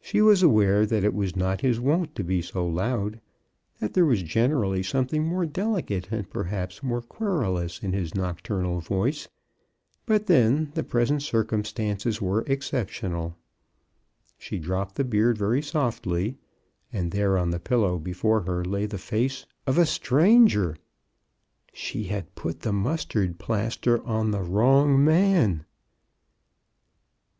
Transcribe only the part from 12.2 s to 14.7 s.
were exceptional. She